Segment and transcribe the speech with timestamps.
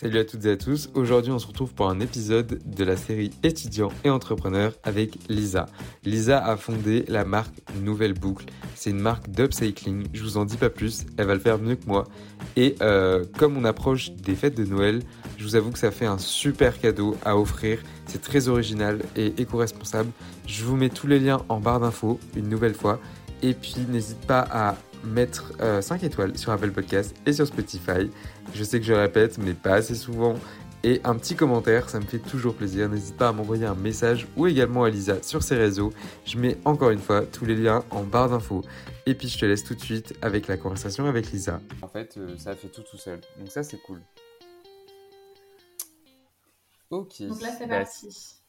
[0.00, 0.90] Salut à toutes et à tous.
[0.94, 5.66] Aujourd'hui, on se retrouve pour un épisode de la série étudiants et entrepreneurs avec Lisa.
[6.04, 8.46] Lisa a fondé la marque Nouvelle Boucle.
[8.76, 10.06] C'est une marque d'upcycling.
[10.12, 11.04] Je vous en dis pas plus.
[11.16, 12.04] Elle va le faire mieux que moi.
[12.54, 15.02] Et euh, comme on approche des fêtes de Noël,
[15.36, 17.80] je vous avoue que ça fait un super cadeau à offrir.
[18.06, 20.12] C'est très original et éco-responsable.
[20.46, 23.00] Je vous mets tous les liens en barre d'infos une nouvelle fois.
[23.42, 25.52] Et puis n'hésite pas à mettre
[25.82, 28.10] 5 euh, étoiles sur Apple Podcast et sur Spotify.
[28.54, 30.34] Je sais que je répète, mais pas assez souvent.
[30.84, 32.88] Et un petit commentaire, ça me fait toujours plaisir.
[32.88, 35.92] N'hésite pas à m'envoyer un message ou également à Lisa sur ses réseaux.
[36.24, 38.62] Je mets encore une fois tous les liens en barre d'infos.
[39.04, 41.60] Et puis je te laisse tout de suite avec la conversation avec Lisa.
[41.82, 43.20] En fait, euh, ça fait tout tout seul.
[43.38, 44.00] Donc ça, c'est cool.
[46.90, 47.22] Ok.
[47.22, 48.40] Donc là, c'est bah, parti.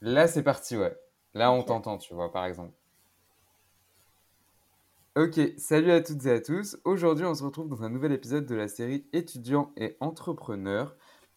[0.00, 0.96] Là, c'est parti, ouais.
[1.34, 2.72] Là, on t'entend, tu vois, par exemple.
[5.16, 6.76] Ok, salut à toutes et à tous.
[6.84, 10.96] Aujourd'hui, on se retrouve dans un nouvel épisode de la série Étudiants et entrepreneurs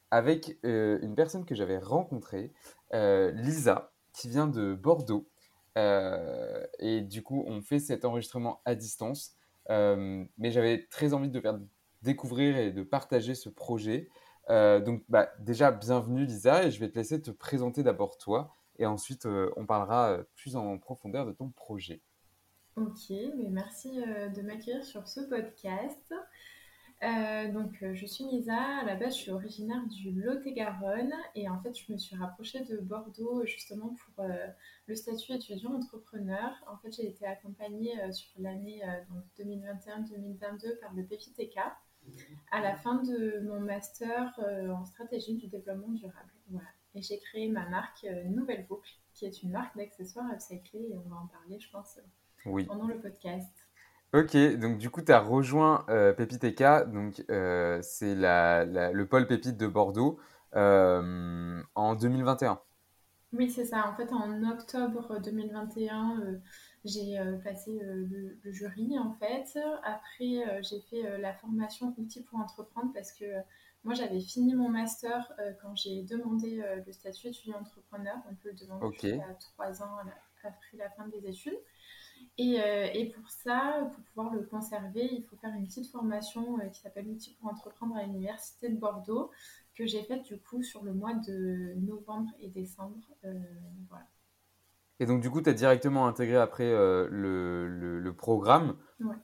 [0.09, 2.51] avec euh, une personne que j'avais rencontrée,
[2.95, 5.29] euh, Lisa, qui vient de Bordeaux.
[5.77, 9.35] Euh, et du coup, on fait cet enregistrement à distance.
[9.69, 11.59] mais j'avais très envie de faire
[12.01, 14.09] découvrir et de partager ce projet.
[14.49, 18.87] donc, bah, déjà, bienvenue Lisa, et je vais te laisser te présenter d'abord toi, et
[18.87, 22.01] ensuite, on parlera plus en profondeur de ton projet.
[22.77, 26.13] Ok, mais merci euh, de m'accueillir sur ce podcast.
[27.01, 28.53] Euh, donc, euh, je suis Lisa.
[28.53, 32.63] À la base, je suis originaire du Lot-et-Garonne et en fait, je me suis rapprochée
[32.65, 34.25] de Bordeaux justement pour
[34.85, 36.51] le statut étudiant entrepreneur.
[36.67, 38.83] En fait, j'ai été accompagnée sur l'année
[39.39, 41.57] 2021-2022 par le PPTK
[42.51, 46.31] à la fin de mon master en stratégie du développement durable.
[46.49, 46.69] Voilà.
[46.93, 51.09] Et j'ai créé ma marque Nouvelle Boucle, qui est une marque d'accessoires upcyclés et on
[51.09, 51.99] va en parler, je pense,
[52.47, 52.65] oui.
[52.65, 53.67] pendant le podcast.
[54.13, 56.45] Ok, donc du coup, tu as rejoint euh, Pépite
[56.89, 60.17] donc euh, c'est la, le pôle Pépite de Bordeaux,
[60.55, 62.59] euh, en 2021.
[63.33, 63.89] Oui, c'est ça.
[63.89, 66.37] En fait, en octobre 2021, euh,
[66.85, 69.59] j'ai passé le, jury, en fait.
[69.83, 73.25] Après, j'ai fait la formation Outils pour entreprendre parce que
[73.83, 78.15] moi, j'avais fini mon master quand j'ai demandé le statut étudiant entrepreneur.
[78.31, 79.97] On peut le demander à trois ans
[80.43, 81.59] après la fin des études.
[82.39, 86.67] Euh, et, pour ça, pour pouvoir le conserver, il faut faire une petite formation euh,
[86.67, 89.31] qui s'appelle Outils pour entreprendre à l'Université de Bordeaux,
[89.75, 92.99] que j'ai faite du coup sur le mois de novembre et décembre.
[93.25, 93.33] Euh,
[93.89, 94.05] voilà.
[94.99, 98.77] Et donc, du coup, tu as directement intégré après le, le, programme.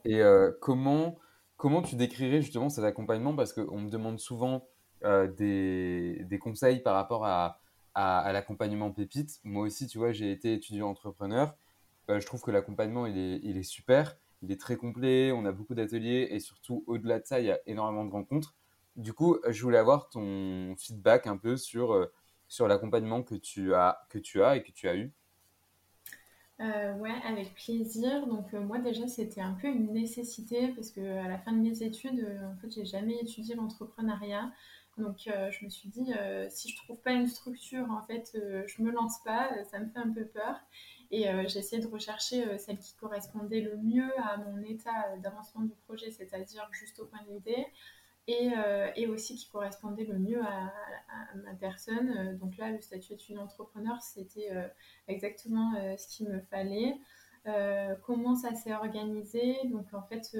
[0.05, 0.21] Et
[0.61, 1.17] comment,
[1.57, 3.35] comment tu décrirais justement cet accompagnement?
[3.35, 4.67] Parce qu'on me demande souvent
[5.01, 7.59] des, des, conseils par rapport à,
[7.95, 9.39] à, à l'accompagnement Pépite.
[9.43, 11.55] Moi aussi, tu vois, j'ai été étudiant entrepreneur.
[12.09, 15.73] Euh, je trouve que l'accompagnement, il est, super, il est très complet, on a beaucoup
[15.73, 18.55] d'ateliers et surtout, au-delà de ça, il y a énormément de rencontres.
[18.95, 22.11] Du coup, je voulais avoir ton feedback un peu sur, euh,
[22.59, 23.97] l'accompagnement que, tu as,
[24.55, 25.11] et que tu as eu.
[26.59, 28.27] Euh, ouais, avec plaisir.
[28.27, 31.81] Donc moi déjà c'était un peu une nécessité parce que à la fin de mes
[31.81, 34.51] études, en fait j'ai jamais étudié l'entrepreneuriat.
[34.99, 36.13] Donc je me suis dit
[36.49, 38.37] si je trouve pas une structure en fait
[38.67, 40.59] je me lance pas, ça me fait un peu peur.
[41.13, 45.15] Et euh, j'ai essayé de rechercher euh, celle qui correspondait le mieux à mon état
[45.21, 47.67] d'avancement du projet, c'est-à-dire juste au point d'idée,
[48.25, 50.73] et, euh, et, aussi qui correspondait le mieux à,
[51.35, 52.35] ma personne.
[52.39, 54.49] Donc là, le statut d'étudiant entrepreneur, c'était
[55.07, 56.95] exactement ce qu'il me fallait.
[58.05, 59.57] comment ça s'est organisé?
[59.65, 60.35] Donc en fait,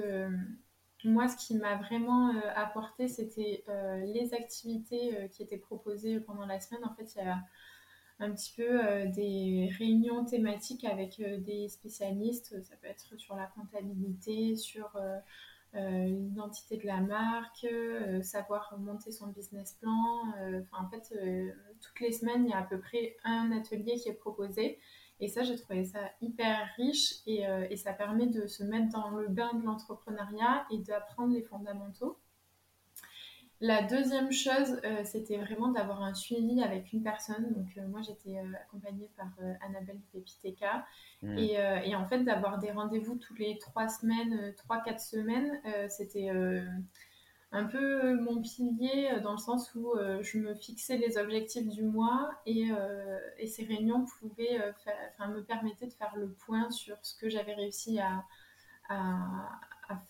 [1.04, 3.64] moi, ce qui m'a vraiment apporté, c'était
[4.06, 6.84] les activités qui étaient proposées pendant la semaine.
[6.84, 7.38] En fait, il y a
[8.20, 12.62] un petit peu euh, des réunions thématiques avec euh, des spécialistes.
[12.62, 15.18] Ça peut être sur la comptabilité, sur euh,
[15.74, 17.66] l'identité de la marque,
[18.22, 20.32] savoir monter son business plan.
[20.70, 21.12] en fait,
[21.80, 24.78] toutes les semaines, il y a à peu près un atelier qui est proposé.
[25.18, 29.10] Et ça, j'ai trouvé ça hyper riche et, et, ça permet de se mettre dans
[29.10, 32.20] le bain de l'entrepreneuriat et d'apprendre les fondamentaux.
[33.60, 37.52] La deuxième chose, euh, c'était vraiment d'avoir un suivi avec une personne.
[37.54, 39.28] Donc, euh, moi, j'étais euh, accompagnée par
[39.66, 40.84] Annabelle Pepiteka.
[41.22, 41.38] Mmh.
[41.38, 46.30] Et, en fait, d'avoir des rendez-vous tous les trois semaines, trois, quatre semaines, c'était
[47.52, 52.30] un peu mon pilier dans le sens où je me fixais les objectifs du mois
[52.44, 52.68] et,
[53.46, 54.58] ces réunions pouvaient
[55.20, 58.24] me permettaient de faire le point sur ce que j'avais réussi à,
[58.88, 59.48] à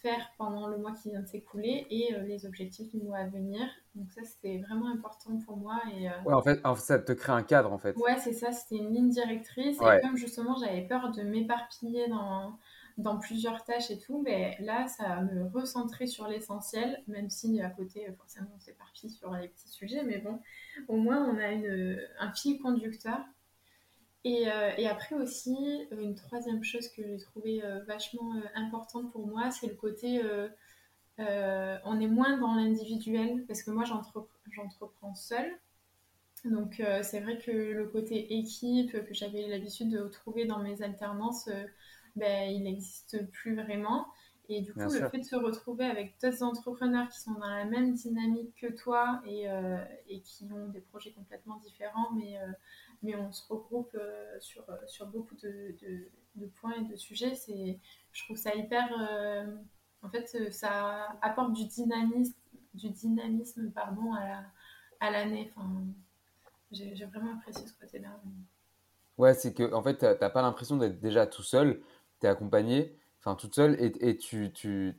[0.01, 3.27] faire pendant le mois qui vient de s'écouler et euh, les objectifs du mois à
[3.27, 3.61] venir.
[3.95, 5.81] Donc ça, c'était vraiment important pour moi.
[5.97, 7.97] Et, euh, Ouais, en fait, ça te crée un cadre, en fait.
[7.97, 9.79] Ouais, c'est ça, c'était une ligne directrice.
[9.81, 12.59] Et comme justement, j'avais peur de m'éparpiller dans,
[12.99, 17.61] dans plusieurs tâches et tout, mais ben, là, ça me recentrer sur l'essentiel, même si
[17.61, 20.41] à côté, forcément, on s'éparpille sur les petits sujets, mais bon,
[20.89, 23.21] au moins, on a une, un fil conducteur.
[24.25, 25.55] Et, euh, et, après aussi,
[25.93, 30.23] une troisième chose que j'ai trouvé euh, vachement euh, importante pour moi, c'est le côté,
[31.19, 35.53] on est moins dans l'individuel, parce que moi, j'entreprends seule.
[36.45, 41.49] Donc c'est vrai que le côté équipe que j'avais l'habitude de trouver dans mes alternances,
[42.17, 44.07] ben, il n'existe plus vraiment.
[44.51, 47.65] Et du coup, le fait de se retrouver avec d'autres entrepreneurs qui sont dans la
[47.65, 49.47] même dynamique que toi et,
[50.09, 52.39] et qui ont des projets complètement différents, mais,
[53.05, 55.77] mais on se regroupe euh, sur, sur beaucoup de,
[56.35, 57.35] de, points et de sujets,
[58.13, 58.89] je trouve ça hyper.
[60.03, 62.35] en fait, ça apporte du dynamisme,
[62.75, 64.13] du dynamisme pardon,
[65.01, 65.53] à, l'année.
[65.55, 65.71] enfin,
[66.73, 68.21] j'ai, vraiment apprécié ce côté-là.
[69.17, 71.81] Ouais, c'est que en fait, tu n'as pas l'impression d'être déjà tout seul,
[72.21, 74.95] tu es accompagné enfin toute seule, et, et tu, tu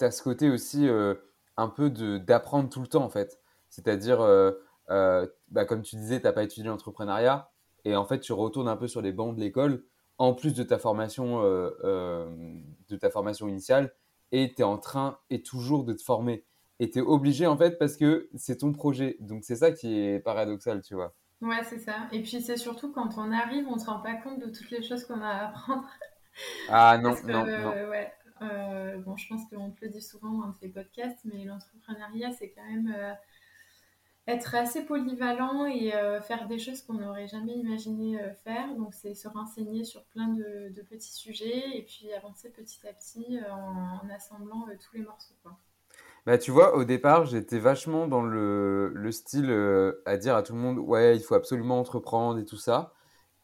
[0.00, 1.14] as ce côté aussi euh,
[1.56, 3.40] un peu d'apprendre tout le temps en fait.
[3.68, 4.52] C'est-à-dire, euh,
[4.90, 7.49] euh, bah, comme tu disais, tu n'as pas étudié l'entrepreneuriat,
[7.84, 9.84] et en fait tu retournes un peu sur les bancs de l'école,
[10.18, 13.92] en plus de ta formation, de ta formation initiale,
[14.32, 16.44] et tu es en train et toujours de te former.
[16.78, 19.16] Et tu es obligé en fait parce que c'est ton projet.
[19.20, 21.14] Donc c'est ça qui est paradoxal, tu vois.
[21.42, 22.08] Ouais, c'est ça.
[22.12, 24.70] Et puis c'est surtout quand on arrive, on ne se rend pas compte de toutes
[24.70, 25.88] les choses qu'on a à apprendre.
[26.68, 27.70] Ah non, non, non.
[27.90, 28.10] Ouais,
[28.40, 32.50] euh, bon, je pense qu'on te le dit souvent dans tes podcasts, mais l'entrepreneuriat, c'est
[32.50, 33.12] quand même euh,
[34.30, 38.74] être assez polyvalent et euh, faire des choses qu'on n'aurait jamais imaginé faire.
[38.76, 43.38] Donc, c'est se renseigner sur plein de, petits sujets et puis avancer petit à petit
[43.50, 45.34] en, assemblant tous les morceaux.
[46.26, 49.50] Bah, tu vois, au départ, j'étais vachement dans le, le style
[50.06, 52.92] à dire à tout le monde, ouais, il faut absolument entreprendre et tout ça.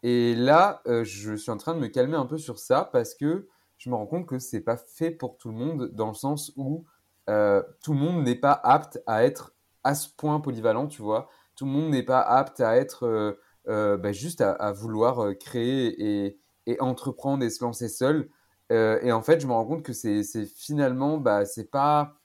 [0.08, 3.12] Et là, euh, je suis en train de me calmer un peu sur ça parce
[3.12, 6.14] que je me rends compte que c'est pas fait pour tout le monde dans le
[6.14, 6.84] sens où
[7.28, 9.55] euh, tout le monde n'est pas apte à être
[9.86, 11.28] à ce point polyvalent, tu vois.
[11.56, 13.36] Tout le monde n'est pas apte à être
[13.68, 16.36] euh, bah, juste à, vouloir créer
[16.66, 18.28] et, entreprendre et se lancer seul.
[18.70, 22.16] et en fait, je me rends compte que c'est finalement, bah, c'est pas,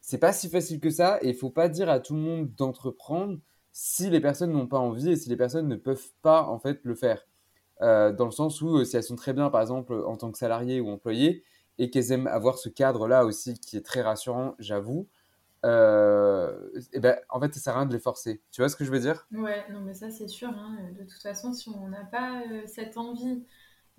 [0.00, 1.18] c'est pas si facile que ça.
[1.22, 3.38] Et il faut pas dire à tout le monde d'entreprendre
[3.72, 6.80] si les personnes n'ont pas envie et si les personnes ne peuvent pas en fait
[6.82, 7.26] le faire.
[7.80, 10.32] Euh, dans le sens où euh, si elles sont très bien par exemple en tant
[10.32, 11.44] que salariées ou employées
[11.78, 15.06] et qu'elles aiment avoir ce cadre-là aussi qui est très rassurant, j'avoue,
[15.64, 18.42] euh, et eh ben, en fait, ça sert à rien de les forcer.
[18.50, 19.26] Tu vois ce que je veux dire?
[19.32, 20.48] Ouais, non, mais ça, c'est sûr.
[20.48, 20.78] Hein.
[20.98, 23.44] De toute façon, si on n'a pas cette envie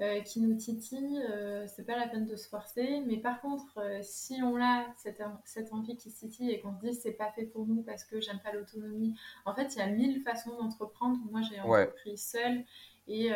[0.01, 3.01] euh, qui nous titille, euh, c'est pas la peine de se forcer.
[3.06, 6.79] Mais par contre, euh, si on a cette, cette, envie qui titille et qu'on se
[6.79, 9.13] dit c'est pas fait pour nous parce que j'aime pas l'autonomie,
[9.44, 11.17] en fait, il y a mille façons d'entreprendre.
[11.29, 12.63] Moi, j'ai entrepris seule
[13.09, 13.31] et,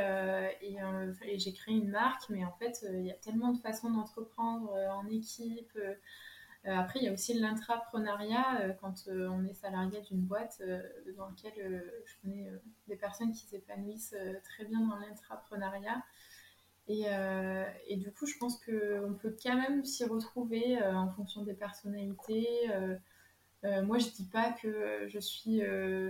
[0.61, 0.77] et,
[1.25, 4.71] et j'ai créé une marque, mais en fait, il y a tellement de façons d'entreprendre
[4.71, 5.77] en équipe.
[6.65, 10.62] Après, il y a aussi l'intrapreneuriat quand on est salarié d'une boîte
[11.18, 12.50] dans laquelle je connais
[12.88, 16.01] des personnes qui s'épanouissent très bien dans l'intrapreneuriat.
[16.88, 21.44] Et, euh, du coup, je pense qu'on peut quand même s'y retrouver euh, en fonction
[21.44, 22.48] des personnalités.
[22.71, 25.62] Euh, moi, je dis pas que je suis.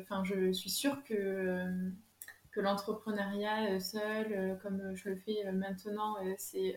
[0.01, 1.67] Enfin, je suis sûre que,
[2.51, 6.75] que l'entrepreneuriat seul, comme je le fais maintenant, c'est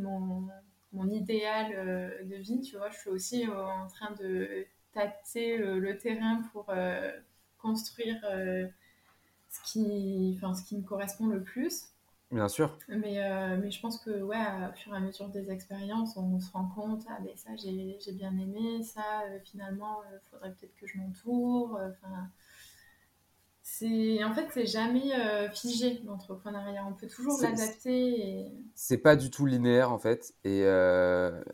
[0.00, 0.48] mon,
[0.96, 2.60] mon, idéal de vie.
[2.60, 6.72] Tu vois, je suis aussi en train de tâter le terrain pour
[7.58, 8.20] construire
[9.50, 11.92] ce, qui, enfin, ce qui me correspond le plus.
[12.32, 12.76] Bien sûr.
[12.88, 16.40] Mais, euh, mais je pense que, ouais, au fur et à mesure des expériences, on
[16.40, 20.50] se rend compte, ah ben ça, j'ai bien aimé, ça, euh, finalement, il euh, faudrait
[20.50, 21.78] peut-être que je m'entoure.
[21.80, 22.28] Enfin,
[23.68, 25.10] c'est en fait, c'est jamais
[25.52, 26.86] figé l'entrepreneuriat.
[26.88, 28.20] On peut toujours l'adapter.
[28.20, 28.52] Et...
[28.76, 30.34] C'est pas du tout linéaire, en fait.
[30.44, 30.64] Et,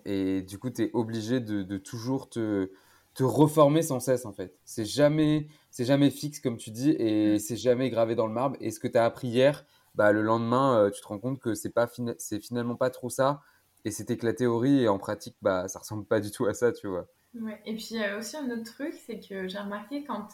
[0.05, 2.71] et du coup, tu es obligé de, de, toujours te,
[3.15, 4.55] te reformer sans cesse, en fait.
[4.67, 7.39] C'est jamais, jamais fixe, comme tu dis, et mm.
[7.39, 8.57] c'est jamais gravé dans le marbre.
[8.61, 9.65] Et ce que tu as appris hier,
[9.95, 11.89] bah, le lendemain, euh, tu te rends compte que c'est pas
[12.19, 13.41] c'est finalement pas trop ça.
[13.87, 16.53] Et c'était que la théorie et en pratique, bah, ça ressemble pas du tout à
[16.53, 17.09] ça, tu vois.
[17.41, 17.59] Ouais.
[17.65, 20.29] Et puis, il y a aussi un autre truc, c'est que j'ai remarqué quand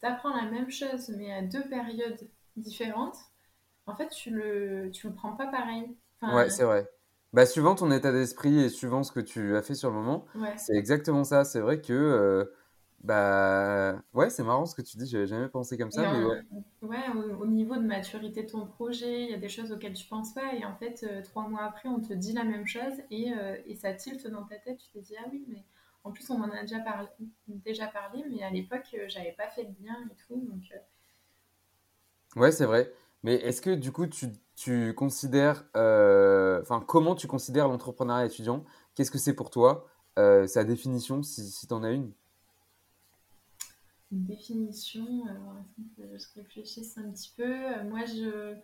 [0.00, 3.16] tu apprends la même chose, mais à deux périodes différentes,
[3.86, 5.96] en fait, tu le, tu le prends pas pareil.
[6.22, 6.88] ouais, c'est vrai.
[7.32, 10.24] Bah, suivant ton état d'esprit et suivant ce que tu as fait sur le moment,
[10.56, 11.44] c'est exactement ça.
[11.44, 12.44] C'est vrai que euh,
[13.04, 16.10] bah ouais, c'est marrant ce que tu dis, j'avais jamais pensé comme ça.
[16.12, 19.92] Mais ouais, au, niveau de maturité de ton projet, il y a des choses auxquelles
[19.92, 22.66] tu penses pas et en fait, euh, trois mois après, on te dit la même
[22.66, 24.78] chose et, euh, et, ça tilte dans ta tête.
[24.78, 25.64] Tu te dis, ah oui, mais
[26.08, 27.08] en plus, on en a déjà parlé,
[27.48, 30.36] déjà parlé mais à l'époque, euh, j'avais pas fait de lien et tout.
[30.50, 30.62] Donc,
[32.36, 32.92] Ouais, c'est vrai.
[33.22, 38.64] Mais est-ce que du coup, tu tu considères, euh, enfin, comment tu considères l'entrepreneuriat étudiant?
[38.94, 39.86] Qu'est-ce que c'est pour toi
[40.16, 42.12] Sa définition, si, si tu en as une?
[44.10, 45.56] Une définition, alors
[45.96, 47.82] je réfléchisse un petit peu.
[47.84, 48.54] Moi, je,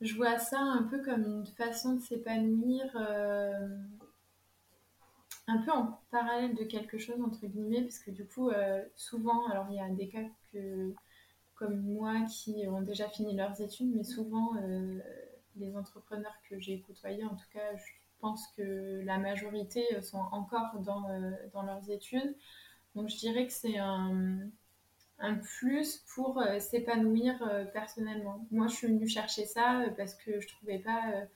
[0.00, 2.84] je vois ça un peu comme une façon de s'épanouir
[5.52, 9.46] un peu en parallèle de quelque chose, entre guillemets, parce que du coup, euh, souvent,
[9.48, 10.94] alors il y a des cas que,
[11.54, 14.98] comme moi qui ont déjà fini leurs études, mais souvent, euh,
[15.56, 17.84] les entrepreneurs que j'ai côtoyés, en tout cas, je
[18.20, 22.34] pense que la majorité sont encore dans, euh, dans leurs études.
[22.94, 24.38] Donc je dirais que c'est un,
[25.18, 27.34] un, plus pour s'épanouir
[27.72, 28.46] personnellement.
[28.50, 31.26] Moi, je suis venue chercher ça parce que je trouvais pas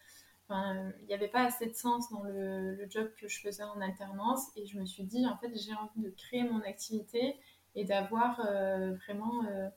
[0.50, 4.50] il n'y avait pas assez de sens dans le, job que je faisais en alternance
[4.56, 7.36] et je me suis dit, en fait, j'ai envie de créer mon activité
[7.74, 9.68] et d'avoir euh, vraiment euh,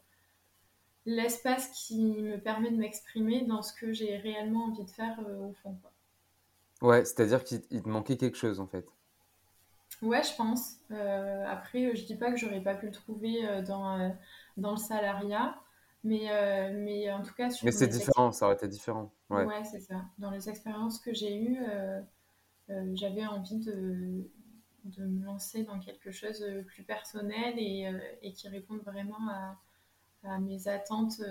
[1.05, 5.49] l'espace qui me permet de m'exprimer dans ce que j'ai réellement envie de faire euh,
[5.49, 5.77] au fond.
[5.81, 5.91] Quoi.
[6.87, 8.85] Ouais, c'est-à-dire qu'il te manquait quelque chose en fait.
[10.01, 10.77] Ouais, je pense.
[10.89, 14.15] après, je dis pas que j'aurais pas pu le trouver dans,
[14.55, 15.59] dans le salariat,
[16.03, 19.11] mais, euh, mais en tout cas, Mais c'est différent, ça aurait été différent.
[19.29, 20.05] Ouais, ouais c'est ça.
[20.17, 21.99] Dans les expériences que j'ai eues, euh,
[22.69, 24.23] euh, j'avais envie de,
[24.85, 27.91] de me lancer dans quelque chose de plus personnel et,
[28.21, 29.57] et qui réponde vraiment à,
[30.23, 31.21] à mes attentes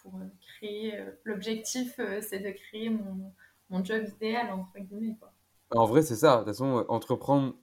[0.00, 0.94] pour créer.
[1.24, 3.32] L'objectif, c'est de créer mon,
[3.70, 5.16] mon, job idéal, entre guillemets.
[5.18, 5.32] Quoi.
[5.74, 6.34] En vrai, c'est ça.
[6.34, 7.56] De toute façon, entreprendre,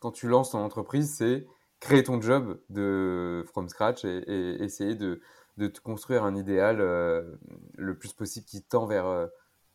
[0.00, 1.46] quand tu lances ton entreprise, c'est
[1.78, 5.20] créer ton job de from scratch et essayer de
[5.56, 7.36] de te construire un idéal euh,
[7.76, 9.26] le plus possible qui tend vers, euh,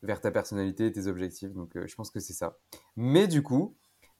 [0.03, 1.51] vers ta personnalité et tes objectifs.
[1.53, 2.57] Donc, euh, je pense que c'est ça.
[2.95, 3.75] Mais du coup,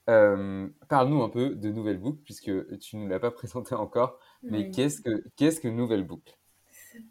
[0.05, 4.19] parle-nous un peu de Nouvelle Boucle, puisque tu ne l'as pas présenté encore.
[4.43, 6.37] Mais qu'est-ce que, qu'est-ce que Nouvelle Boucle?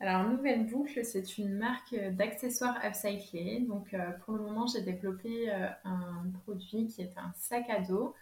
[0.00, 3.66] Alors, Nouvelle Boucle, c'est une marque d'accessoires upcyclés.
[3.68, 5.50] Donc, pour le moment, j'ai développé
[5.84, 8.14] un produit qui est un sac à dos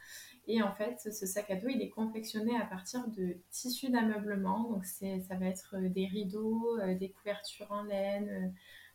[0.46, 4.70] et en fait, ce sac à dos, il est confectionné à partir de tissus d'ameublement.
[4.70, 8.48] Donc, ça va être euh, des rideaux, euh, des couvertures en laine, euh,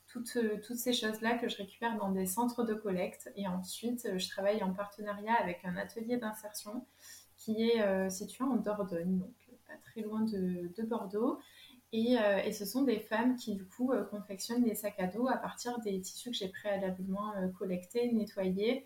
[0.08, 3.32] toutes, ces choses-là que je récupère dans des centres de collecte.
[3.36, 6.86] Et ensuite, je travaille en partenariat avec un atelier d'insertion
[7.38, 9.36] qui est situé en Dordogne, donc
[9.68, 11.38] pas très loin de Bordeaux.
[11.94, 15.28] Euh, et, ce sont des femmes qui, du coup, euh, confectionnent des sacs à dos
[15.28, 18.86] à partir des tissus que j'ai préalablement euh, collectés, nettoyés,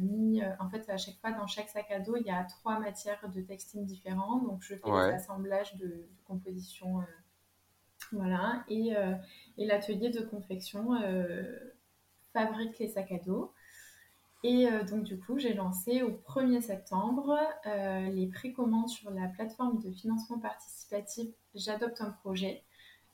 [0.00, 0.40] mis.
[0.60, 3.28] en fait, à chaque fois, dans chaque sac à dos, il y a trois matières
[3.34, 4.44] de textile différentes.
[4.44, 7.02] Donc, je fais des assemblages de, composition.
[8.12, 8.64] voilà.
[8.68, 8.92] Et,
[9.56, 10.90] et l'atelier de confection
[12.32, 13.52] fabrique les sacs à dos.
[14.44, 19.90] Et donc du coup, j'ai lancé au 1er septembre les précommandes sur la plateforme de
[19.90, 21.28] financement participatif
[21.58, 22.64] j'adopte un projet.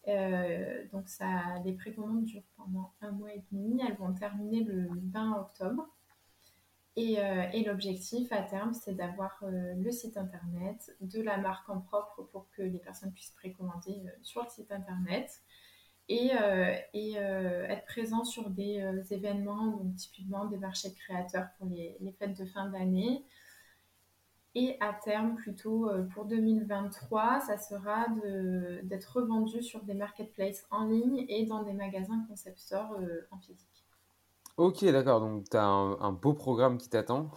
[0.07, 3.81] Euh, donc ça, les précommandes durent pendant un mois et demi.
[3.87, 5.89] Elles vont terminer le 20 octobre.
[6.97, 11.69] Et, euh, et l'objectif à terme, c'est d'avoir euh, le site internet, de la marque
[11.69, 15.43] en propre pour que les personnes puissent précommander sur le site internet
[16.09, 16.33] et,
[16.93, 22.13] et être présent sur des événements, donc typiquement des marchés de créateurs pour les, les
[22.13, 23.25] fêtes de fin d'année,
[24.57, 28.07] et à terme, plutôt euh, pour 2023, ça sera
[28.85, 33.39] d'être revendu sur des marketplaces en ligne et dans des magasins concept store euh, en
[33.39, 33.69] physique.
[34.57, 35.21] Ok, d'accord.
[35.21, 37.31] Donc, tu as un, beau programme qui t'attend,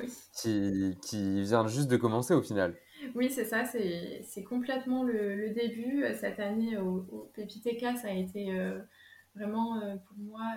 [0.32, 2.74] qui, qui, vient juste de commencer au final.
[3.14, 3.64] Oui, c'est ça.
[3.64, 6.04] C'est complètement le, début.
[6.14, 8.80] Cette année, au, au PPTK, ça a été euh,
[9.34, 10.56] vraiment pour moi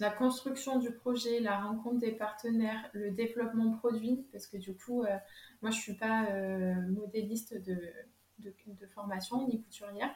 [0.00, 5.04] la construction du projet, la rencontre des partenaires, le développement produit, parce que du coup,
[5.04, 5.16] euh,
[5.62, 7.78] moi, je ne suis pas euh, modéliste de,
[8.40, 10.12] de, formation ni couturière.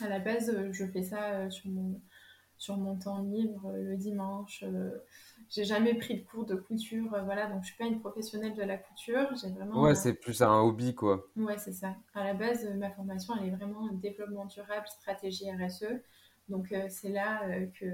[0.00, 2.00] À la base, euh, je fais ça sur, mon,
[2.58, 4.64] sur mon temps libre le dimanche.
[5.52, 8.62] J'ai jamais pris de cours de couture, voilà, donc je suis pas une professionnelle de
[8.62, 9.28] la couture.
[9.40, 9.82] J'ai vraiment.
[9.82, 11.28] Ouais, c'est plus un hobby, quoi.
[11.36, 11.94] Ouais, c'est ça.
[12.14, 16.00] À la base, ma formation, elle est vraiment développement durable, stratégie RSE.
[16.48, 17.42] Donc, c'est là
[17.78, 17.86] que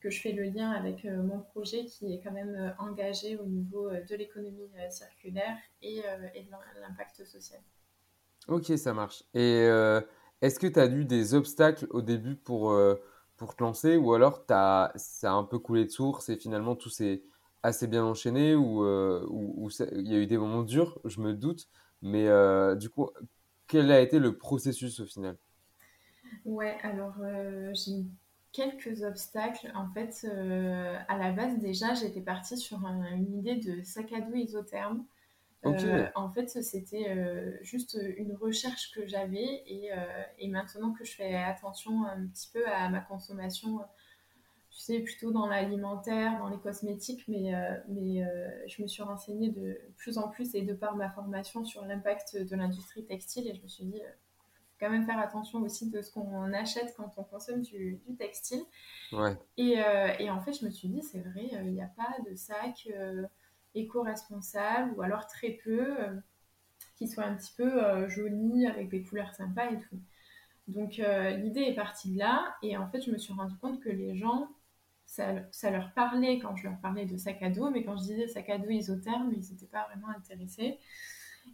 [0.00, 3.36] que je fais le lien avec euh, mon projet qui est quand même euh, engagé
[3.38, 6.02] au niveau euh, de l'économie circulaire et,
[6.34, 7.60] et de l'impact social.
[8.48, 9.24] Ok, ça marche.
[9.34, 9.64] Et
[10.40, 12.78] est-ce que tu as eu des obstacles au début pour,
[13.36, 16.90] pour te lancer ou alors ça a un peu coulé de source et finalement tout
[16.90, 17.22] s'est
[17.62, 18.84] assez bien enchaîné ou
[19.92, 21.68] il y a eu des moments durs, je me doute,
[22.02, 22.26] mais
[22.76, 23.10] du coup,
[23.66, 25.36] quel a été le processus au final?
[26.44, 27.14] Ouais, alors
[27.74, 28.04] j'ai
[28.52, 29.70] quelques obstacles.
[29.74, 34.20] En fait, euh, à la base, déjà, j'étais partie sur une idée de sac à
[34.20, 35.04] dos isotherme.
[35.64, 39.90] En fait, c'était juste une recherche que j'avais et,
[40.38, 43.80] et, maintenant que je fais attention un petit peu à ma consommation
[44.76, 49.02] tu sais, plutôt dans l'alimentaire, dans les cosmétiques, mais, euh, mais euh, je me suis
[49.02, 53.48] renseignée de plus en plus et de par ma formation sur l'impact de l'industrie textile
[53.48, 54.10] et je me suis dit, euh,
[54.68, 58.16] faut quand même faire attention aussi de ce qu'on achète quand on consomme du, du
[58.16, 58.60] textile.
[59.12, 59.34] Ouais.
[59.56, 59.78] Et,
[60.18, 62.86] et, en fait, je me suis dit, c'est vrai, il n'y a pas de sac
[63.76, 65.96] éco-responsable ou alors très peu
[66.96, 70.00] qui soit un petit peu joli avec des couleurs sympas et tout.
[70.68, 73.90] Donc l'idée est partie de là et en fait je me suis rendu compte que
[73.90, 74.48] les gens
[75.06, 78.28] ça, leur parlait quand je leur parlais de sac à dos, mais quand je disais
[78.28, 80.78] sac à dos isotherme, ils n'étaient pas vraiment intéressés.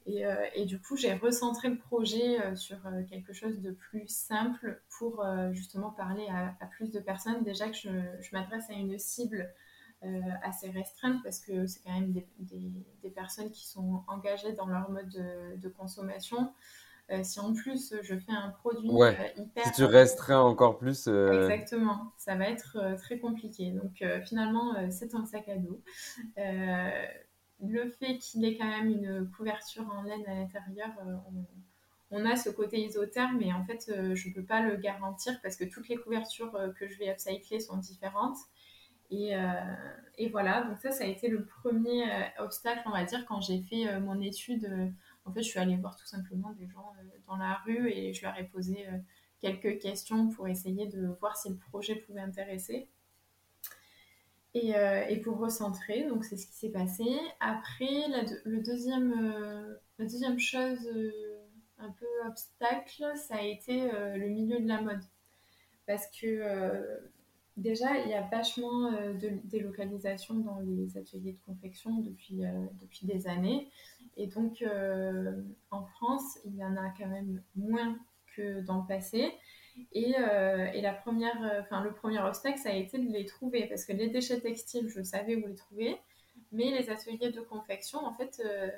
[0.06, 4.08] Et, euh, du coup, j'ai recentré le projet euh, sur euh, quelque chose de plus
[4.08, 7.44] simple pour justement parler à, plus de personnes.
[7.44, 9.52] Déjà que je m'adresse à une cible
[10.42, 14.66] assez restreinte parce que c'est quand même des, des, des, personnes qui sont engagées dans
[14.66, 16.52] leur mode de, de consommation.
[17.10, 19.66] Euh, si en plus je fais un produit euh, hyper.
[19.66, 21.08] Si tu resterais encore plus.
[21.08, 23.70] Euh, Exactement, ça va être très compliqué.
[23.70, 25.80] Donc finalement, c'est un sac à dos.
[26.36, 30.90] le fait qu'il ait quand même une couverture en laine à l'intérieur,
[32.10, 35.56] on, a ce côté isotherme, mais en fait, je ne peux pas le garantir parce
[35.56, 38.36] que toutes les couvertures que je vais upcycler sont différentes.
[39.12, 39.32] Et,
[40.16, 42.04] et, voilà, donc ça, ça a été le premier
[42.38, 45.96] obstacle, on va dire, quand j'ai fait mon étude en fait, je suis allée voir
[45.96, 48.98] tout simplement des gens euh, dans la rue et je leur ai posé euh,
[49.40, 52.88] quelques questions pour essayer de voir si le projet pouvait intéresser.
[54.54, 57.04] Et, euh, et pour recentrer, donc c'est ce qui s'est passé.
[57.40, 60.78] Après, la, le deuxième, la deuxième chose
[61.78, 65.00] un peu obstacle, ça a été le milieu de la mode.
[65.86, 67.00] Parce que
[67.56, 72.42] déjà, il y a vachement de délocalisation dans les ateliers de confection depuis,
[72.80, 73.68] depuis des années.
[74.16, 77.98] Et donc, euh, en France, il y en a quand même moins
[78.36, 79.32] que dans le passé.
[79.92, 83.66] Et, euh, et la première, enfin, le premier obstacle, ça a été de les trouver.
[83.66, 85.96] Parce que les déchets textiles, je savais où les trouver.
[86.50, 88.70] Mais les ateliers de confection, en fait, euh,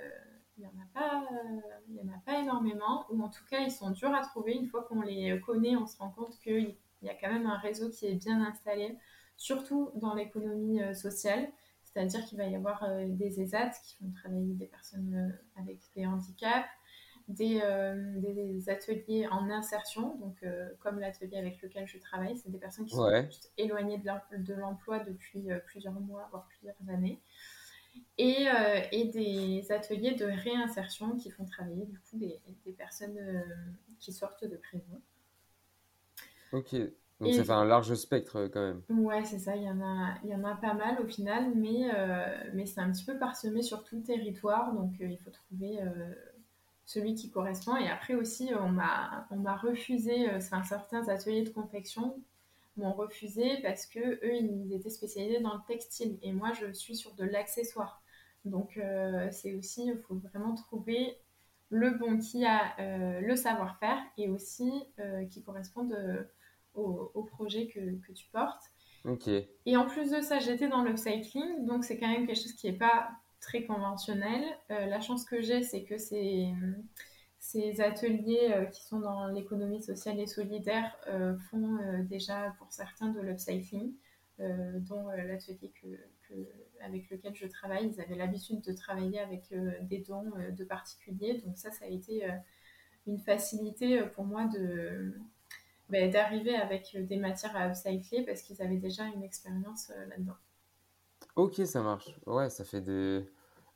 [0.57, 3.07] il n'y en, a en a pas énormément.
[3.11, 4.55] Ou en tout cas, ils sont durs à trouver.
[4.55, 6.38] Une fois qu'on les connaît, on se rend compte
[7.05, 8.97] qu'il y a quand même un réseau qui est bien installé,
[9.37, 11.51] surtout dans l'économie sociale.
[11.95, 15.79] C'est-à-dire qu'il va y avoir euh, des ESAT qui vont travailler des personnes euh, avec
[15.95, 16.69] des handicaps,
[17.29, 20.45] des, euh, des, ateliers en insertion, donc
[20.81, 24.99] comme l'atelier avec lequel je travaille, c'est des personnes qui sont juste éloignées de l'emploi
[24.99, 27.23] depuis plusieurs mois, voire plusieurs années.
[28.19, 28.47] Et,
[28.93, 33.19] et, des ateliers de réinsertion qui font travailler du coup des, des personnes
[34.01, 35.01] qui sortent de prison.
[36.55, 36.77] Ok,
[37.21, 38.83] donc ça fait un large spectre quand même.
[38.88, 41.53] Ouais, c'est ça, il y, en a, il y en a pas mal au final,
[41.57, 45.19] mais, euh, mais c'est un petit peu parsemé sur tout le territoire, donc euh, il
[45.19, 46.14] faut trouver euh,
[46.85, 47.77] celui qui correspond.
[47.77, 52.23] Et après aussi, on m'a, on m'a refusé, certains ateliers de confection
[52.77, 56.95] m'ont refusé parce que eux, ils étaient spécialisés dans le textile, et moi, je suis
[56.95, 58.01] sur de l'accessoire.
[58.45, 58.79] Donc
[59.31, 61.17] c'est aussi, il faut vraiment trouver
[61.71, 64.71] le bon qui a le savoir-faire et aussi
[65.31, 65.97] qui corresponde
[66.75, 68.65] au, projet que, que, tu portes.
[69.67, 72.71] Et en plus de ça, j'étais dans l'upcycling, donc c'est quand même quelque chose qui
[72.71, 73.11] n'est pas
[73.41, 74.43] très conventionnel.
[74.71, 76.49] Euh, la chance que j'ai, c'est que ces,
[77.39, 83.09] ces ateliers euh, qui sont dans l'économie sociale et solidaire euh, font déjà pour certains
[83.09, 83.93] de l'upcycling,
[84.39, 86.35] dont l'atelier que,
[86.81, 91.57] avec lequel je travaille, ils avaient l'habitude de travailler avec des dons de particuliers, donc
[91.57, 92.27] ça, ça a été
[93.07, 95.15] une facilité pour moi de
[95.90, 100.37] d'arriver avec des matières à upcycler parce qu'ils avaient déjà une expérience euh, là-dedans.
[101.37, 102.14] Ok, ça marche.
[102.27, 102.83] Ouais, ça fait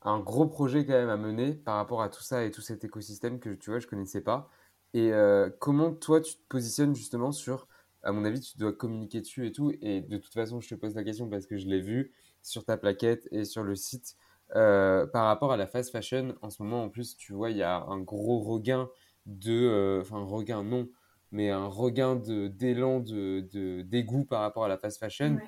[0.02, 2.84] un gros projet quand même à mener par rapport à tout ça et tout cet
[2.84, 4.48] écosystème que tu vois, je connaissais pas.
[4.94, 7.66] Et euh, comment toi tu te positionnes justement sur,
[8.02, 9.72] à mon avis, tu dois communiquer dessus et tout.
[9.82, 12.64] Et de toute façon, je te pose la question parce que je l'ai vu sur
[12.64, 14.16] ta plaquette et sur le site.
[14.56, 17.58] Euh, par rapport à la fast fashion, en ce moment, en plus, tu vois, il
[17.58, 18.88] y a un gros regain
[19.26, 19.98] de.
[20.00, 20.88] Enfin, regain, non
[21.30, 25.38] mais un regain d'élan, de, de, dégoût par rapport à la fast fashion.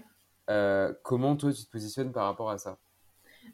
[0.50, 2.78] Euh, comment toi tu te positionnes par rapport à ça?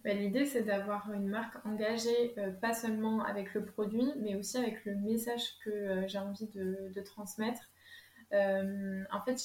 [0.04, 4.56] Bah, L'idée c'est d'avoir une marque engagée, euh, pas seulement avec le produit, mais aussi
[4.56, 7.70] avec le message que euh, j'ai envie de, de transmettre.
[8.32, 9.42] en fait,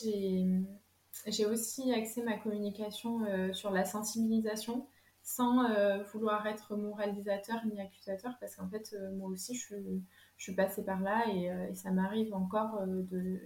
[1.28, 4.88] j'ai aussi axé ma communication sur la sensibilisation
[5.24, 5.68] sans
[6.12, 10.04] vouloir être moralisateur ni accusateur, parce qu'en fait, moi aussi, je suis
[10.42, 13.40] je suis passée par là et, euh, ça m'arrive encore euh, de,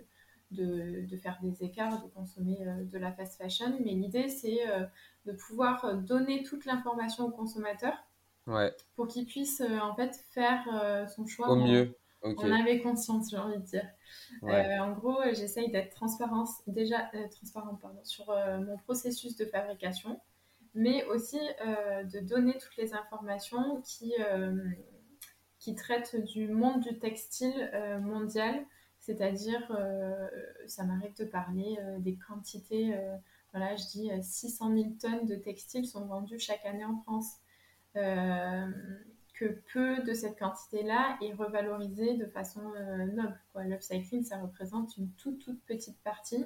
[0.52, 3.78] de, faire des écarts, de consommer euh, de la fast fashion.
[3.84, 4.62] Mais l'idée, c'est
[5.26, 7.94] de pouvoir donner toute l'information au consommateur
[8.48, 8.72] Ouais.
[8.96, 11.50] Pour qu'il puisse en fait faire son choix.
[11.50, 11.98] Au mieux.
[12.22, 13.88] On avait conscience, j'ai envie de dire.
[14.44, 20.22] en gros, j'essaye d'être transparente, déjà transparente pardon, sur mon processus de fabrication,
[20.76, 24.14] mais aussi de donner toutes les informations qui,
[25.66, 28.64] qui traitent du monde du textile mondial,
[29.00, 29.72] c'est-à-dire,
[30.68, 32.96] ça m'arrive de parler des quantités
[33.56, 37.38] voilà, je dis 600 000 tonnes de textiles sont vendues chaque année en France.
[37.96, 38.70] Euh,
[39.34, 43.38] que peu de cette quantité-là est revalorisée de façon euh, noble.
[43.56, 46.46] L'upcycling, ça représente une toute, toute petite partie.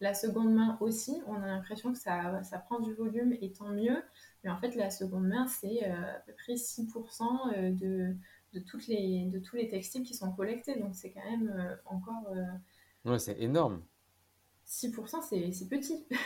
[0.00, 3.70] La seconde main aussi, on a l'impression que ça, ça, prend du volume et tant
[3.70, 4.02] mieux.
[4.42, 8.16] Mais en fait, la seconde main, c'est euh, à peu près 6% de,
[8.52, 10.78] de, toutes les, de tous les textiles qui sont collectés.
[10.78, 12.32] Donc c'est quand même encore...
[13.04, 13.82] Ouais, c'est énorme.
[14.66, 16.06] 6%, c'est petit.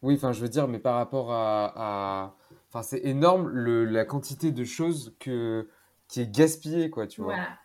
[0.00, 2.36] Oui, enfin, je veux dire, mais par rapport à,
[2.68, 5.68] enfin, c'est énorme le, la quantité de choses que
[6.06, 7.34] qui est gaspillée, quoi, tu vois.
[7.34, 7.58] Voilà.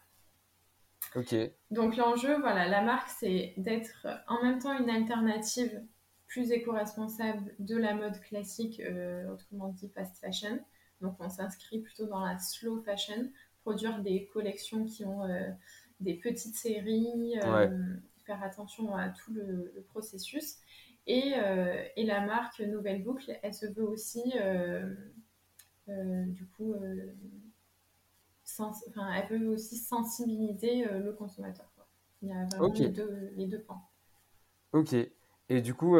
[1.16, 1.36] Ok.
[1.72, 5.84] Donc l'enjeu, voilà, la marque, c'est d'être en même temps une alternative
[6.28, 10.60] plus éco-responsable de la mode classique, euh, autrement dit fast fashion.
[11.02, 13.30] Donc on s'inscrit plutôt dans la slow fashion,
[13.64, 15.50] produire des collections qui ont euh,
[16.00, 17.96] des petites séries, euh,
[18.26, 20.58] faire attention à tout le processus.
[21.08, 24.24] Et, euh, et, la marque Nouvelle Boucle, elle se veut aussi,
[25.88, 26.76] du coup,
[28.60, 31.70] enfin, elle veut aussi sensibiliser le consommateur.
[32.22, 33.82] Il y a vraiment les, deux, les deux pans.
[34.72, 34.96] Ok.
[35.50, 35.98] Et du coup,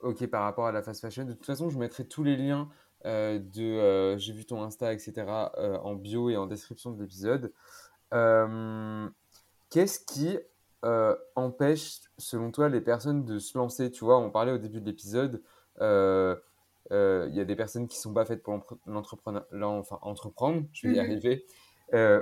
[0.00, 2.68] ok, par rapport à la fast fashion, de toute façon, je mettrai tous les liens
[3.04, 5.24] de j'ai vu ton Insta, etc.,
[5.56, 7.52] en bio et en description de l'épisode.
[9.70, 10.36] Qu'est-ce qui
[10.84, 13.90] euh, empêche, selon toi, les personnes de se lancer?
[13.90, 15.42] Tu vois, on parlait au début de l'épisode,
[15.80, 16.34] euh,
[16.90, 20.88] euh, il y a des personnes qui sont pas faites pour l'entrepreneur, enfin entreprendre, je
[20.88, 21.04] vais y mhm.
[21.04, 21.44] arriver,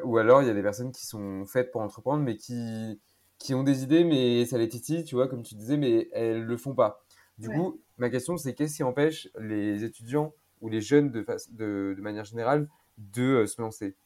[0.04, 3.00] ou alors il y a des personnes qui sont faites pour entreprendre, mais qui
[3.38, 6.42] qui ont des idées, mais ça les titille, tu vois, comme tu disais, mais elles
[6.42, 7.04] le font pas.
[7.38, 11.94] Du coup, ma question, c'est qu'est-ce qui empêche les étudiants ou les jeunes de, de,
[11.96, 12.68] de manière générale
[12.98, 13.96] de se lancer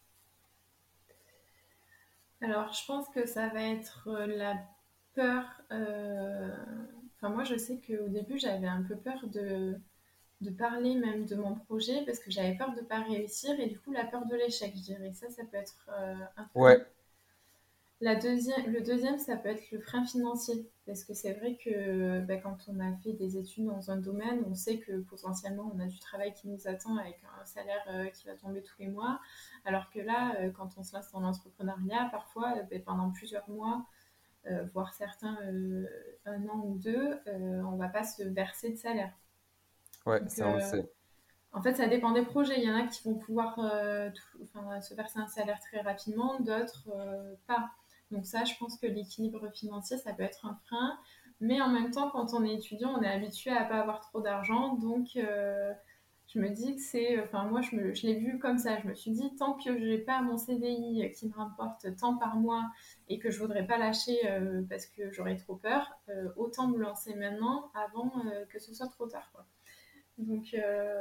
[2.41, 4.57] alors, je pense que ça va être euh, la
[5.15, 5.45] peur.
[5.71, 6.51] Euh,
[7.17, 9.79] enfin, moi, je sais qu'au début, j'avais un peu peur de,
[10.41, 13.69] de parler même de mon projet parce que j'avais peur de ne pas réussir et
[13.69, 15.13] du coup, la peur de l'échec, je dirais.
[15.15, 16.61] Ça, ça peut être euh, un peu.
[16.61, 16.87] Ouais.
[18.03, 20.69] La deuxième, le deuxième, ça peut être le frein financier.
[20.87, 24.43] Parce que c'est vrai que bah, quand on a fait des études dans un domaine,
[24.45, 28.07] on sait que potentiellement on a du travail qui nous attend avec un salaire euh,
[28.07, 29.21] qui va tomber tous les mois.
[29.65, 33.49] Alors que là, euh, quand on se lance dans l'entrepreneuriat, parfois euh, bah, pendant plusieurs
[33.49, 33.87] mois,
[34.75, 35.39] voire certains
[36.25, 39.13] un an ou deux, on ne va pas se verser de salaire.
[40.05, 40.93] Ouais, ça on le sait.
[41.53, 42.61] En fait, ça dépend des projets.
[42.61, 46.91] Il y en a qui vont pouvoir se verser un salaire très rapidement, d'autres
[47.47, 47.71] pas.
[48.13, 50.99] Donc ça, je pense que l'équilibre financier, ça peut être un frein.
[51.41, 54.21] Mais en même temps, quand on est étudiant, on est habitué à pas avoir trop
[54.21, 54.77] d'argent.
[54.77, 55.73] Donc, euh,
[56.29, 57.21] je me dis que c'est...
[57.21, 58.79] Enfin, moi, je, je l'ai vu comme ça.
[58.81, 62.17] Je me suis dit, tant que je n'ai pas mon CDI qui me rapporte tant
[62.17, 62.71] par mois
[63.09, 66.79] et que je voudrais pas lâcher euh, parce que j'aurais trop peur, euh, autant me
[66.79, 68.13] lancer maintenant avant
[68.51, 69.33] que ce soit trop tard.
[70.19, 70.55] Donc...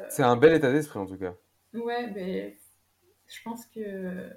[0.10, 1.36] c'est un bel état d'esprit, en tout cas.
[1.74, 2.54] Ouais, ben,
[3.28, 4.32] je pense que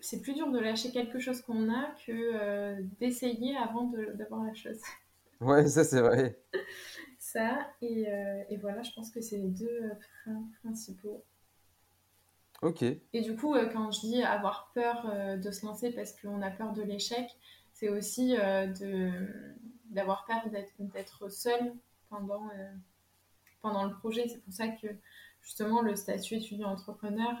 [0.00, 4.54] c'est plus dur de lâcher quelque chose qu'on a que euh, d'essayer avant d'avoir la
[4.54, 4.80] chose.
[5.42, 6.40] Ouais, ça c'est vrai.
[7.18, 9.90] ça, et, euh, et, voilà, je pense que c'est les deux euh,
[10.22, 11.22] freins principaux.
[12.62, 12.82] Ok.
[12.82, 16.72] Et du coup, quand je dis avoir peur de se lancer parce qu'on a peur
[16.72, 17.28] de l'échec,
[17.74, 18.34] c'est aussi
[19.90, 21.74] d'avoir peur d'être seul
[22.08, 22.48] pendant,
[23.60, 24.26] pendant le projet.
[24.28, 24.86] C'est pour ça que
[25.42, 27.36] justement le statut étudiant-entrepreneur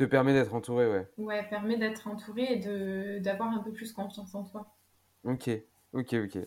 [0.00, 1.06] te permet d'être entouré, ouais.
[1.18, 4.74] Ouais, permet d'être entouré et de, d'avoir un peu plus confiance en toi.
[5.24, 5.50] Ok,
[5.92, 6.38] ok, ok.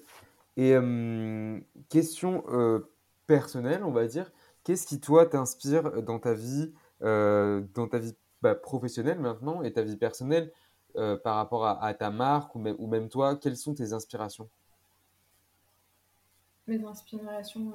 [0.57, 2.91] Et euh, question euh,
[3.27, 4.31] personnelle, on va dire,
[4.63, 9.71] qu'est-ce qui toi t'inspire dans ta vie, euh, dans ta vie bah, professionnelle maintenant et
[9.71, 10.51] ta vie personnelle
[11.23, 14.47] par rapport à, ta marque ou même, ou même, toi, quelles sont tes inspirations?
[16.67, 17.73] Mes inspirations,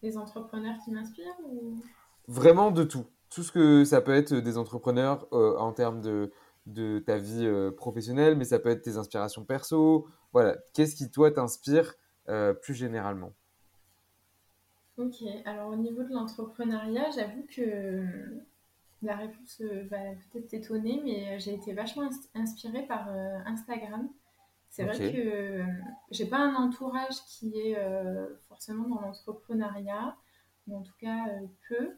[0.00, 1.80] les entrepreneurs qui m'inspirent ou...
[2.28, 6.32] Vraiment de tout tout ce que ça peut être des entrepreneurs euh, en termes de,
[6.66, 10.06] de ta vie euh, professionnelle, mais ça peut être tes inspirations perso.
[10.32, 11.94] Voilà, qu'est-ce qui toi t'inspire
[12.28, 13.32] euh, plus généralement?
[14.96, 18.02] Ok, alors au niveau de l'entrepreneuriat, j'avoue que
[19.02, 19.60] la réponse
[19.90, 19.98] va
[20.32, 23.10] peut-être t'étonner, mais j'ai été vachement inspirée par
[23.44, 24.08] Instagram.
[24.70, 25.62] C'est vrai que
[26.10, 27.76] j'ai pas un entourage qui est
[28.48, 30.16] forcément dans l'entrepreneuriat,
[30.66, 31.26] ou en tout cas
[31.68, 31.90] peu.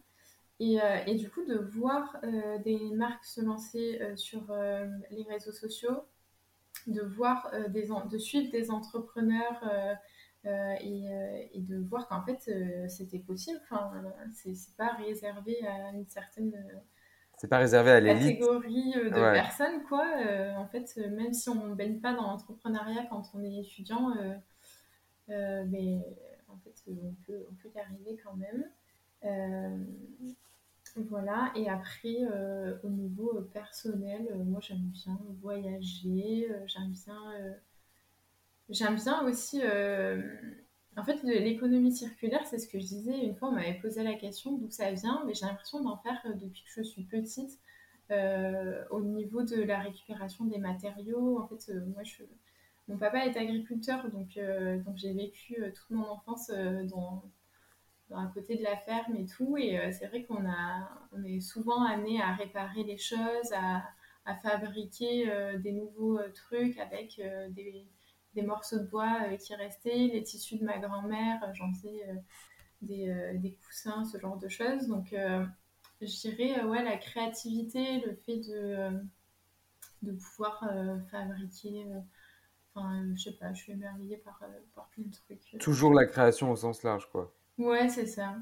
[0.61, 2.17] Et, et, du coup, de voir
[2.65, 4.53] des marques se lancer sur
[5.11, 6.05] les réseaux sociaux,
[6.87, 9.63] de voir des de suivre des entrepreneurs
[10.45, 11.05] et,
[11.53, 12.51] et, de voir qu'en fait
[12.89, 13.61] c'était possible.
[13.63, 13.93] Enfin,
[14.33, 16.53] c'est pas réservé à une certaine
[17.39, 18.41] c'est pas réservé à l'élite.
[18.41, 20.05] Catégorie de personnes, quoi.
[20.57, 24.13] en fait, même si on ne baigne pas dans l'entrepreneuriat quand on est étudiant,
[25.29, 26.03] mais
[26.49, 28.65] en fait, on peut, on peut y arriver quand même.
[31.07, 37.57] Voilà, et après, euh, au niveau euh, personnel, euh, moi j'aime bien voyager, j'aime bien,
[38.69, 39.61] j'aime bien aussi,
[40.97, 44.15] en fait, l'économie circulaire, c'est ce que je disais, une fois on m'avait posé la
[44.15, 47.61] question d'où ça vient, mais j'ai l'impression d'en faire depuis que je suis petite,
[48.91, 51.39] au niveau de la récupération des matériaux.
[51.39, 52.25] En fait, moi, je,
[52.89, 54.39] mon papa est agriculteur, donc,
[54.85, 57.23] donc j'ai vécu toute mon enfance dans
[58.17, 59.57] à côté de la ferme et tout.
[59.57, 63.83] Et euh, c'est vrai qu'on a, on est souvent amené à réparer les choses, à,
[64.43, 67.19] fabriquer euh, des nouveaux euh, trucs avec
[67.51, 67.89] des,
[68.35, 72.03] des, morceaux de bois qui restaient, les tissus de ma grand-mère, j'en sais,
[72.83, 74.87] des, des, coussins, ce genre de choses.
[74.87, 79.01] Donc, je dirais, ouais, la créativité, le fait de,
[80.03, 80.63] de pouvoir
[81.11, 81.87] fabriquer.
[82.75, 84.43] Enfin, je sais pas, je suis émerveillée par,
[84.75, 85.59] par plein de trucs.
[85.59, 87.35] Toujours la création au sens large, quoi.
[87.59, 88.37] Ouais, c'est ça.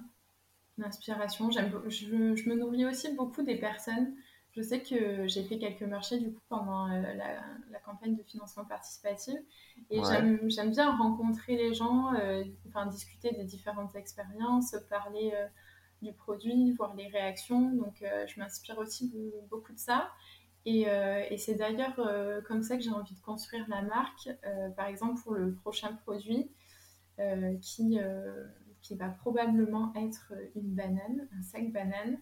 [0.79, 1.51] L'inspiration.
[1.51, 4.15] J'aime, je, je me nourris aussi beaucoup des personnes.
[4.57, 8.23] Je sais que j'ai fait quelques marchés du coup pendant euh, la, la, campagne de
[8.23, 9.35] financement participatif
[9.91, 15.47] et j'aime, j'aime bien rencontrer les gens, euh, enfin discuter des différentes expériences, parler euh,
[16.01, 17.71] du produit, voir les réactions.
[17.73, 19.13] Donc je m'inspire aussi
[19.51, 20.11] beaucoup de ça.
[20.65, 20.87] Et,
[21.31, 21.95] et c'est d'ailleurs
[22.47, 24.29] comme ça que j'ai envie de construire la marque.
[24.77, 26.51] par exemple pour le prochain produit
[27.63, 27.99] qui
[28.87, 32.18] qui va probablement être une banane, un sac banane.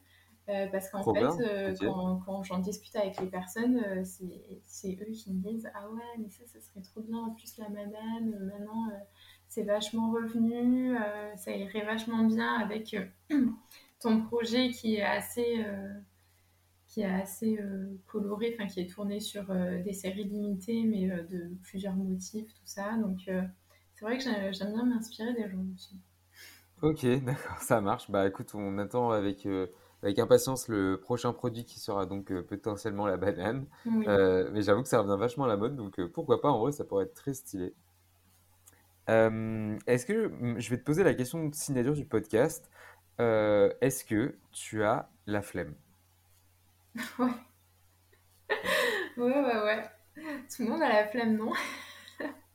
[0.50, 5.12] Euh, parce qu'en fait, euh, quand, quand j'en discute avec les personnes, euh, c'est eux
[5.12, 7.16] qui me disent Ah ouais, mais ça, ça serait trop bien.
[7.16, 8.90] En plus, la banane, maintenant,
[9.48, 10.96] c'est vachement revenu,
[11.37, 12.94] ça irait vachement bien avec
[14.00, 15.64] ton projet qui est assez,
[16.88, 17.59] qui est assez
[18.07, 19.46] coloré, enfin, qui est tourné sur
[19.85, 22.96] des séries limitées, mais de plusieurs motifs, tout ça.
[22.98, 25.98] Donc, c'est vrai que j'aime bien m'inspirer des gens aussi.
[26.83, 28.11] Ok, d'accord, ça marche.
[28.11, 29.67] Bah écoute, on attend avec, euh,
[30.03, 33.67] avec impatience le prochain produit qui sera donc euh, potentiellement la banane.
[34.07, 36.73] Euh, mais j'avoue que ça revient vachement à la mode, donc pourquoi pas, en vrai,
[36.73, 37.75] ça pourrait être très stylé.
[39.87, 42.71] est-ce que, mm, je vais te poser la question de signature du podcast,
[43.19, 45.75] est-ce que tu as la flemme?
[47.19, 47.35] Ouais.
[49.17, 49.85] Ouais, ouais, ouais.
[50.55, 51.53] Tout le monde a la flemme, non?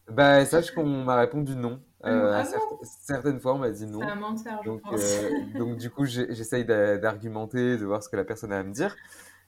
[0.09, 1.81] Bah sache qu'on m'a répondu non.
[2.05, 2.45] Euh, ah
[2.83, 4.01] certaines fois, on m'a dit non.
[4.01, 5.01] Un menteur, je donc, pense.
[5.01, 8.71] Euh, donc, du coup, j'essaye d'argumenter, de voir ce que la personne a à me
[8.71, 8.95] dire.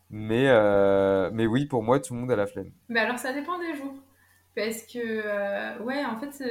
[0.10, 2.72] Mais, euh, mais oui, pour moi, tout le monde a la flemme.
[2.90, 3.94] Mais alors, ça dépend des jours.
[4.56, 6.44] Parce que, ouais, en fait,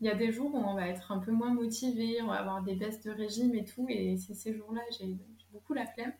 [0.00, 2.34] il y a des jours où on va être un peu moins motivé, on va
[2.34, 3.86] avoir des baisses de régime et tout.
[3.88, 5.16] Et c'est ces jours-là, j'ai
[5.50, 6.12] beaucoup la flemme.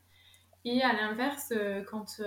[0.65, 1.53] Et à l'inverse,
[1.91, 2.23] quand,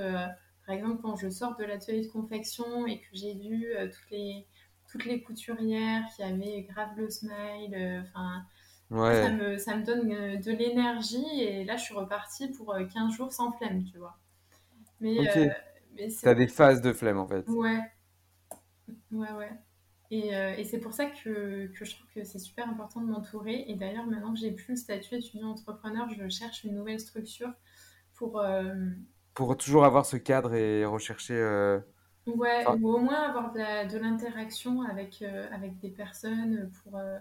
[0.68, 4.46] par exemple, quand je sors de l'atelier de confection et que j'ai vu toutes les
[4.94, 7.74] toutes les couturières qui avaient grave le smile.
[7.74, 8.46] Euh, enfin,
[8.92, 12.88] ça, me, ça me donne euh, de l'énergie et là, je suis repartie pour 15
[12.96, 14.20] euh, jours sans flemme, tu vois.
[15.02, 15.18] Mais,
[15.96, 17.48] mais T'as des phases de flemme en fait.
[17.48, 17.80] Ouais.
[19.12, 19.52] Ouais, ouais.
[20.12, 23.66] Et, et c'est pour ça que, que, je trouve que c'est super important de m'entourer.
[23.68, 27.52] Et d'ailleurs, maintenant que j'ai plus le statut étudiant-entrepreneur, je cherche une nouvelle structure
[28.14, 28.44] pour.
[29.34, 31.34] Pour toujours avoir ce cadre et rechercher
[32.26, 37.20] Ouais, ou au moins avoir de l'interaction avec, euh, avec des personnes pour, euh,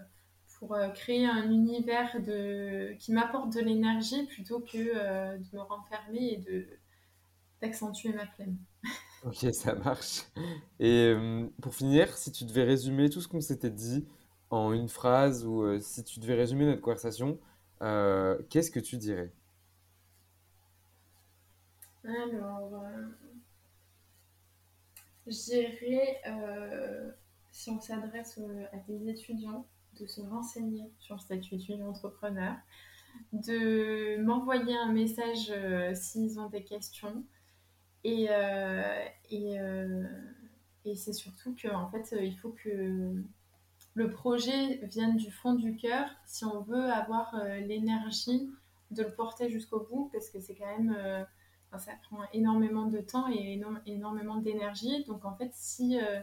[0.57, 6.33] pour euh, créer un univers de, qui m'apporte de l'énergie plutôt que de me renfermer
[6.33, 6.65] et de,
[7.61, 8.57] d'accentuer ma flemme.
[9.23, 10.23] Ok, ça marche.
[10.79, 11.13] Et
[11.61, 14.05] pour finir, si tu devais résumer tout ce qu'on s'était dit
[14.49, 17.39] en une phrase ou si tu devais résumer notre conversation,
[18.49, 19.31] qu'est-ce que tu dirais?
[22.05, 22.71] Alors,
[25.27, 27.11] je dirais, euh,
[27.51, 28.39] si on s'adresse
[28.71, 29.67] à des étudiants,
[29.99, 32.55] de se renseigner sur le statut étudiant-entrepreneur,
[33.31, 37.23] de m'envoyer un message euh, s'ils ont des questions.
[38.03, 39.55] Et, euh, et,
[40.83, 43.23] et c'est surtout qu'en fait, il faut que
[43.93, 48.49] le projet vienne du fond du cœur si on veut avoir l'énergie
[48.91, 51.25] de le porter jusqu'au bout, parce que c'est quand même
[51.79, 55.03] ça prend énormément de temps et énormément d'énergie.
[55.05, 56.19] Donc en fait, si, euh,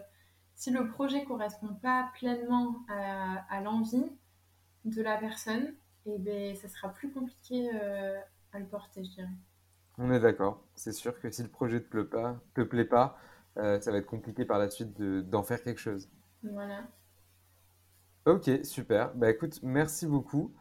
[0.54, 4.04] si le projet correspond pas pleinement à, l'envie
[4.84, 5.74] de la personne,
[6.06, 8.18] et eh ben, ça sera plus compliqué euh,
[8.54, 9.28] le porter, je dirais.
[9.98, 10.62] On est d'accord.
[10.74, 13.18] C'est sûr que si le projet ne te plaît pas, te plaît pas
[13.56, 16.08] ça va être compliqué par la suite d'en faire quelque chose.
[16.42, 16.84] Voilà.
[18.26, 19.14] Ok, super.
[19.14, 20.52] Bah écoute, merci beaucoup.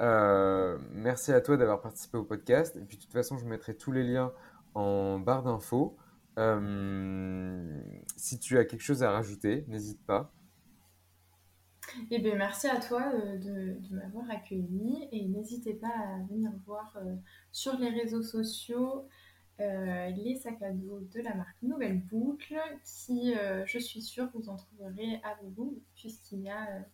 [0.00, 2.76] Euh, merci à toi d'avoir participé au podcast.
[2.76, 4.32] Et puis de toute façon, je mettrai tous les liens
[4.74, 5.96] en barre d'infos.
[6.38, 7.82] Euh,
[8.16, 10.32] si tu as quelque chose à rajouter, n'hésite pas.
[12.10, 16.96] Eh bien, merci à toi euh, de, m'avoir accueilli et n'hésitez pas à venir voir
[17.52, 19.08] sur les réseaux sociaux
[19.58, 23.34] les sacs à dos de la marque Nouvelle Boucle qui,
[23.66, 26.86] je suis sûre, vous en trouverez à vos goûts puisqu'il y a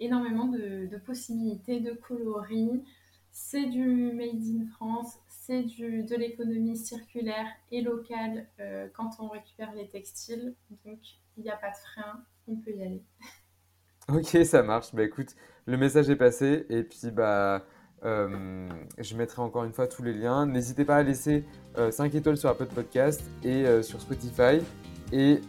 [0.00, 2.82] énormément de, possibilités, de coloris.
[3.30, 9.72] C'est du made in France, c'est de l'économie circulaire et locale euh, quand on récupère
[9.74, 10.54] les textiles.
[10.84, 10.98] Donc
[11.36, 13.02] il n'y a pas de frein, on peut y aller.
[14.10, 14.94] Ok, ça marche.
[14.94, 17.66] Bah écoute, le message est passé et puis bah
[18.06, 20.46] euh, je mettrai encore une fois tous les liens.
[20.46, 21.44] N'hésitez pas à laisser
[21.76, 24.60] 5 euh, étoiles sur Apple Podcast et sur Spotify.
[25.12, 25.42] Et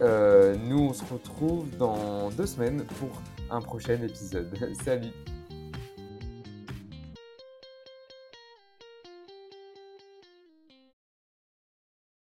[0.68, 4.56] nous, on se retrouve dans deux semaines pour un prochain épisode.
[4.84, 5.12] Salut